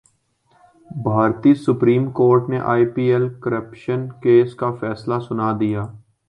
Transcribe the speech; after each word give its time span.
بھارتی 1.03 1.53
supreme 1.55 2.09
court 2.19 2.49
نے 2.49 2.59
I 2.71 2.85
P 2.93 3.03
L 3.11 3.27
corruption 3.43 4.07
case 4.21 4.55
کا 4.55 4.71
فیصلہ 4.79 5.19
سنادیا 5.27 5.85